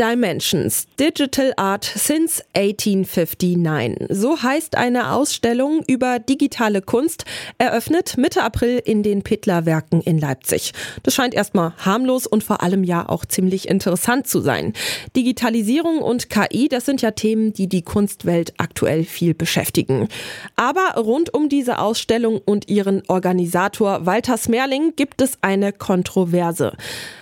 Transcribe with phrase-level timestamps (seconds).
[0.00, 4.06] Dimensions Digital Art since 1859.
[4.10, 7.24] So heißt eine Ausstellung über digitale Kunst,
[7.58, 10.72] eröffnet Mitte April in den Pittler-Werken in Leipzig.
[11.02, 14.72] Das scheint erstmal harmlos und vor allem ja auch ziemlich interessant zu sein.
[15.16, 20.08] Digitalisierung und KI, das sind ja Themen, die die Kunstwelt aktuell viel beschäftigen.
[20.54, 26.76] Aber rund um diese Ausstellung und ihren Organisator Walter Smerling gibt es eine Kontroverse.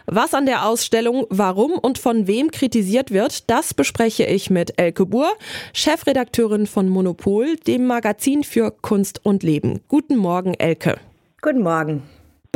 [0.05, 2.66] Was an der Ausstellung, warum und von wem kritisiert
[3.11, 5.31] wird, das bespreche ich mit Elke Buhr,
[5.73, 9.81] Chefredakteurin von Monopol, dem Magazin für Kunst und Leben.
[9.89, 10.99] Guten Morgen, Elke.
[11.41, 12.03] Guten Morgen.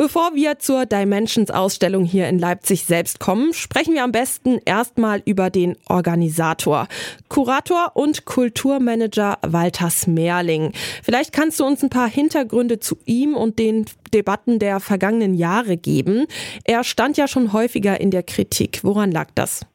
[0.00, 5.50] Bevor wir zur Dimensions-Ausstellung hier in Leipzig selbst kommen, sprechen wir am besten erstmal über
[5.50, 6.88] den Organisator.
[7.28, 10.72] Kurator und Kulturmanager Walter Smerling.
[11.02, 15.76] Vielleicht kannst du uns ein paar Hintergründe zu ihm und den Debatten der vergangenen Jahre
[15.76, 16.24] geben.
[16.64, 18.80] Er stand ja schon häufiger in der Kritik.
[18.82, 19.66] Woran lag das?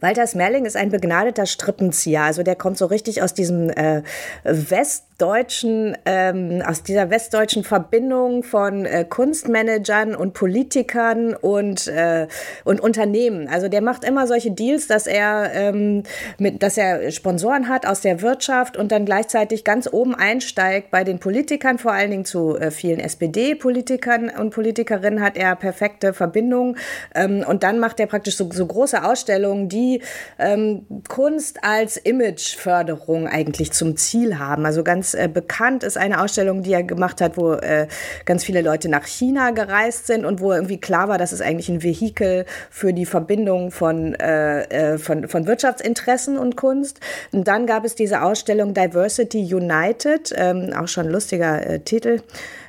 [0.00, 2.22] Walter Smerling ist ein begnadeter Strippenzieher.
[2.22, 4.02] Also der kommt so richtig aus diesem äh,
[4.44, 12.26] West westdeutschen, ähm, aus dieser westdeutschen Verbindung von äh, Kunstmanagern und Politikern und, äh,
[12.64, 13.48] und Unternehmen.
[13.48, 16.02] Also der macht immer solche Deals, dass er, ähm,
[16.38, 21.02] mit, dass er Sponsoren hat aus der Wirtschaft und dann gleichzeitig ganz oben einsteigt bei
[21.02, 26.76] den Politikern, vor allen Dingen zu äh, vielen SPD-Politikern und Politikerinnen hat er perfekte Verbindungen.
[27.14, 30.02] Ähm, und dann macht er praktisch so, so große Ausstellungen, die
[30.38, 34.66] ähm, Kunst als Imageförderung eigentlich zum Ziel haben.
[34.66, 37.86] Also ganz ganz äh, bekannt ist eine Ausstellung, die er gemacht hat, wo äh,
[38.24, 41.68] ganz viele Leute nach China gereist sind und wo irgendwie klar war, dass es eigentlich
[41.68, 47.00] ein Vehikel für die Verbindung von, äh, äh, von, von Wirtschaftsinteressen und Kunst.
[47.32, 52.20] Und dann gab es diese Ausstellung Diversity United, ähm, auch schon ein lustiger äh, Titel.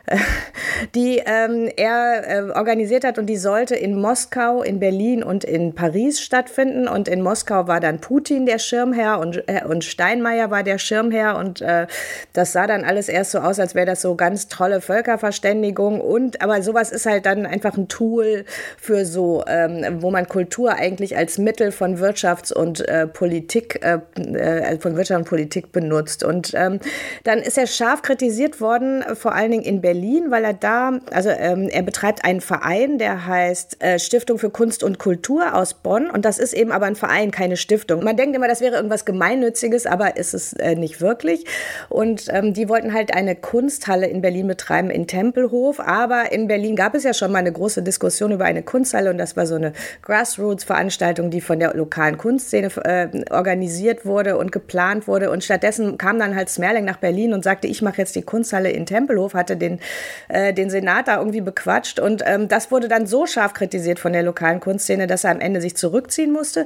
[0.95, 5.73] die ähm, er äh, organisiert hat und die sollte in Moskau, in Berlin und in
[5.75, 6.87] Paris stattfinden.
[6.87, 11.37] Und in Moskau war dann Putin der Schirmherr und, äh, und Steinmeier war der Schirmherr.
[11.37, 11.87] Und äh,
[12.33, 15.99] das sah dann alles erst so aus, als wäre das so ganz tolle Völkerverständigung.
[15.99, 18.45] Und aber sowas ist halt dann einfach ein Tool
[18.77, 23.99] für so, ähm, wo man Kultur eigentlich als Mittel von Wirtschafts- und äh, Politik, äh,
[24.15, 26.23] äh, von Wirtschaft und Politik benutzt.
[26.23, 26.79] Und ähm,
[27.25, 30.99] dann ist er scharf kritisiert worden, vor allen Dingen in Berlin Berlin, weil er da,
[31.11, 35.73] also ähm, er betreibt einen Verein, der heißt äh, Stiftung für Kunst und Kultur aus
[35.73, 36.11] Bonn.
[36.11, 38.03] Und das ist eben aber ein Verein, keine Stiftung.
[38.03, 41.45] Man denkt immer, das wäre irgendwas Gemeinnütziges, aber ist es äh, nicht wirklich.
[41.89, 45.79] Und ähm, die wollten halt eine Kunsthalle in Berlin betreiben, in Tempelhof.
[45.79, 49.17] Aber in Berlin gab es ja schon mal eine große Diskussion über eine Kunsthalle und
[49.17, 55.07] das war so eine Grassroots-Veranstaltung, die von der lokalen Kunstszene äh, organisiert wurde und geplant
[55.07, 55.31] wurde.
[55.31, 58.69] Und stattdessen kam dann halt Smerling nach Berlin und sagte, ich mache jetzt die Kunsthalle
[58.69, 59.79] in Tempelhof, hatte den
[60.27, 61.99] äh, den Senat da irgendwie bequatscht.
[61.99, 65.39] Und ähm, das wurde dann so scharf kritisiert von der lokalen Kunstszene, dass er am
[65.39, 66.65] Ende sich zurückziehen musste.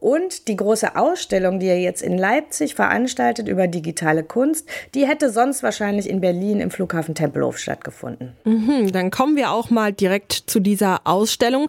[0.00, 5.30] Und die große Ausstellung, die er jetzt in Leipzig veranstaltet über digitale Kunst, die hätte
[5.30, 8.32] sonst wahrscheinlich in Berlin im Flughafen Tempelhof stattgefunden.
[8.44, 11.68] Mhm, dann kommen wir auch mal direkt zu dieser Ausstellung.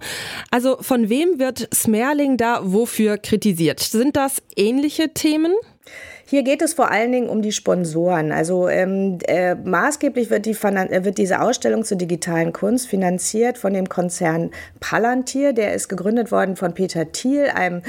[0.49, 3.79] Also von wem wird Smerling da wofür kritisiert?
[3.79, 5.53] Sind das ähnliche Themen?
[6.31, 8.31] Hier geht es vor allen Dingen um die Sponsoren.
[8.31, 13.73] Also ähm, äh, maßgeblich wird, die, äh, wird diese Ausstellung zur digitalen Kunst finanziert von
[13.73, 15.51] dem Konzern Palantir.
[15.51, 17.81] Der ist gegründet worden von Peter Thiel, einem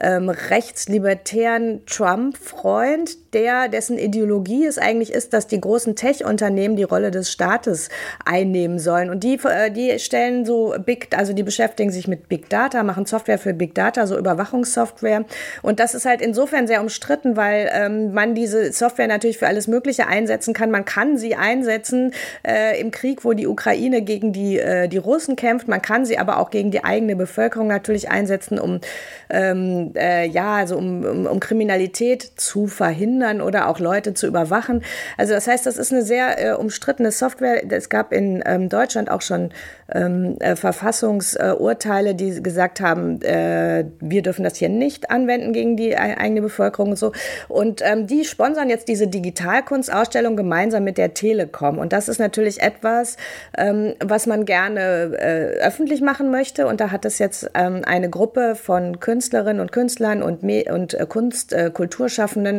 [0.00, 7.10] ähm, rechtslibertären Trump-Freund, der dessen Ideologie es eigentlich ist, dass die großen Tech-Unternehmen die Rolle
[7.10, 7.90] des Staates
[8.24, 9.10] einnehmen sollen.
[9.10, 13.04] Und die, äh, die stellen so Big, also die beschäftigen sich mit Big Data, machen
[13.04, 15.26] Software für Big Data, so Überwachungssoftware.
[15.60, 19.46] Und das ist halt insofern sehr umstritten, weil ähm, ähm, man diese Software natürlich für
[19.46, 20.70] alles Mögliche einsetzen kann.
[20.70, 22.12] Man kann sie einsetzen
[22.46, 25.68] äh, im Krieg, wo die Ukraine gegen die, äh, die Russen kämpft.
[25.68, 28.80] Man kann sie aber auch gegen die eigene Bevölkerung natürlich einsetzen, um,
[29.28, 34.82] ähm, äh, ja, also um, um, um Kriminalität zu verhindern oder auch Leute zu überwachen.
[35.16, 37.62] Also das heißt, das ist eine sehr äh, umstrittene Software.
[37.70, 39.50] Es gab in ähm, Deutschland auch schon
[39.92, 45.96] ähm, äh, Verfassungsurteile, die gesagt haben, äh, wir dürfen das hier nicht anwenden gegen die
[45.96, 47.12] eigene Bevölkerung und so.
[47.48, 51.78] Und ähm, die sponsern jetzt diese Digitalkunstausstellung gemeinsam mit der Telekom.
[51.78, 53.16] Und das ist natürlich etwas,
[53.56, 56.66] ähm, was man gerne äh, öffentlich machen möchte.
[56.66, 60.94] Und da hat es jetzt ähm, eine Gruppe von Künstlerinnen und Künstlern und, Me und
[60.94, 61.70] äh, Kunst, äh,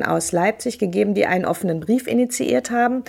[0.06, 3.04] aus Leipzig gegeben, die einen offenen Brief initiiert haben.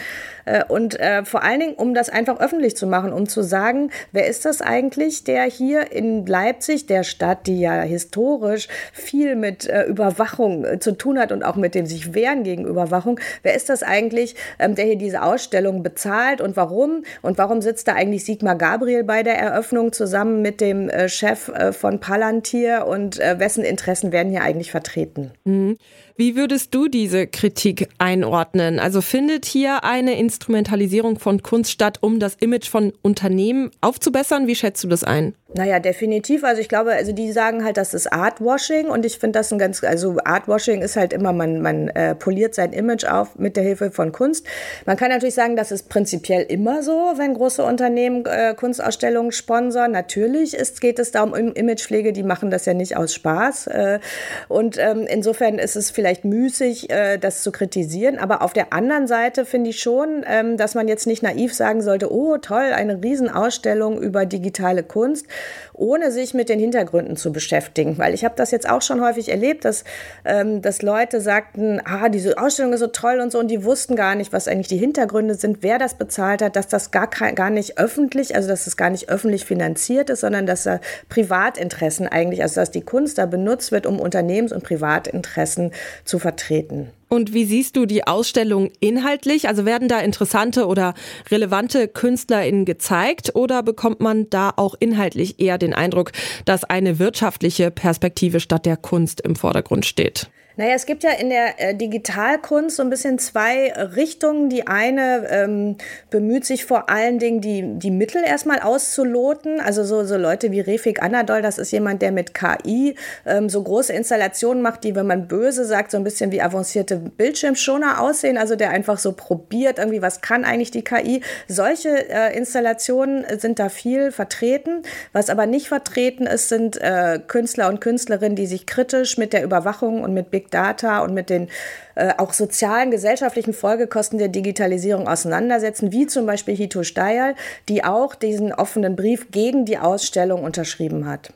[0.44, 3.90] Äh, und äh, vor allen Dingen, um das einfach öffentlich zu machen, um zu sagen,
[4.12, 9.68] wer ist das eigentlich, der hier in Leipzig, der Stadt, die ja historisch viel mit
[9.68, 13.20] äh, Überwachung zu tun hat und auch mit dem sich sich wehren gegen Überwachung.
[13.42, 17.04] Wer ist das eigentlich, ähm, der hier diese Ausstellung bezahlt und warum?
[17.22, 21.48] Und warum sitzt da eigentlich Sigmar Gabriel bei der Eröffnung zusammen mit dem äh, Chef
[21.48, 25.32] äh, von Palantir und äh, wessen Interessen werden hier eigentlich vertreten?
[25.44, 25.78] Mhm.
[26.22, 28.78] Wie würdest du diese Kritik einordnen?
[28.78, 34.46] Also findet hier eine Instrumentalisierung von Kunst statt, um das Image von Unternehmen aufzubessern?
[34.46, 35.34] Wie schätzt du das ein?
[35.54, 36.44] Naja, definitiv.
[36.44, 39.58] Also ich glaube, also die sagen halt, das ist Artwashing und ich finde das ein
[39.58, 43.64] ganz, also Artwashing ist halt immer, man, man äh, poliert sein Image auf mit der
[43.64, 44.46] Hilfe von Kunst.
[44.86, 49.90] Man kann natürlich sagen, das ist prinzipiell immer so, wenn große Unternehmen äh, Kunstausstellungen sponsern.
[49.90, 53.66] Natürlich ist, geht es da um Imagepflege, die machen das ja nicht aus Spaß.
[53.66, 54.00] Äh,
[54.48, 58.18] und ähm, insofern ist es vielleicht müßig, äh, das zu kritisieren.
[58.18, 61.82] Aber auf der anderen Seite finde ich schon, ähm, dass man jetzt nicht naiv sagen
[61.82, 65.26] sollte, oh toll, eine Riesenausstellung über digitale Kunst
[65.74, 67.98] ohne sich mit den Hintergründen zu beschäftigen.
[67.98, 69.84] Weil ich habe das jetzt auch schon häufig erlebt, dass,
[70.24, 73.96] ähm, dass Leute sagten, ah, diese Ausstellung ist so toll und so, und die wussten
[73.96, 77.50] gar nicht, was eigentlich die Hintergründe sind, wer das bezahlt hat, dass das gar, gar
[77.50, 82.42] nicht öffentlich, also dass das gar nicht öffentlich finanziert ist, sondern dass da Privatinteressen eigentlich,
[82.42, 85.72] also dass die Kunst da benutzt wird, um Unternehmens- und Privatinteressen
[86.04, 86.90] zu vertreten.
[87.08, 89.46] Und wie siehst du die Ausstellung inhaltlich?
[89.46, 90.94] Also werden da interessante oder
[91.30, 96.12] relevante KünstlerInnen gezeigt oder bekommt man da auch inhaltlich eher den Eindruck,
[96.46, 100.30] dass eine wirtschaftliche Perspektive statt der Kunst im Vordergrund steht?
[100.62, 104.48] Naja, es gibt ja in der äh, Digitalkunst so ein bisschen zwei Richtungen.
[104.48, 105.76] Die eine ähm,
[106.08, 109.58] bemüht sich vor allen Dingen, die, die Mittel erstmal auszuloten.
[109.58, 112.94] Also so, so Leute wie Refik Anadol, das ist jemand, der mit KI
[113.26, 116.94] ähm, so große Installationen macht, die, wenn man böse sagt, so ein bisschen wie avancierte
[116.94, 118.38] Bildschirmschoner aussehen.
[118.38, 121.22] Also der einfach so probiert, irgendwie, was kann eigentlich die KI.
[121.48, 124.82] Solche äh, Installationen sind da viel vertreten.
[125.12, 129.42] Was aber nicht vertreten ist, sind äh, Künstler und Künstlerinnen, die sich kritisch mit der
[129.42, 131.48] Überwachung und mit Big Data und mit den
[131.94, 137.34] äh, auch sozialen, gesellschaftlichen Folgekosten der Digitalisierung auseinandersetzen, wie zum Beispiel Hito Steyerl,
[137.68, 141.32] die auch diesen offenen Brief gegen die Ausstellung unterschrieben hat.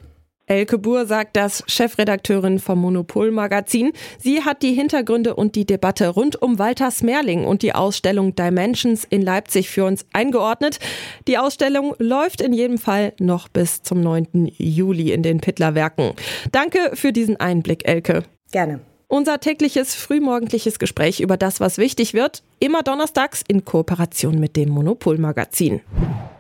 [0.48, 3.90] Elke Buhr sagt das, Chefredakteurin vom Monopol Magazin.
[4.20, 9.04] Sie hat die Hintergründe und die Debatte rund um Walter Smerling und die Ausstellung Dimensions
[9.04, 10.78] in Leipzig für uns eingeordnet.
[11.26, 14.52] Die Ausstellung läuft in jedem Fall noch bis zum 9.
[14.56, 16.12] Juli in den Pittlerwerken.
[16.52, 18.22] Danke für diesen Einblick, Elke.
[18.52, 18.78] Gerne.
[19.08, 24.68] Unser tägliches frühmorgendliches Gespräch über das, was wichtig wird, immer donnerstags in Kooperation mit dem
[24.68, 25.80] Monopol Magazin.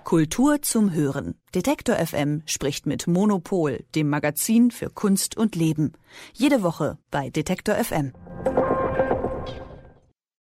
[0.02, 1.36] Kultur zum Hören.
[1.54, 5.92] Detektor FM spricht mit Monopol, dem Magazin für Kunst und Leben.
[6.32, 8.12] Jede Woche bei Detektor FM.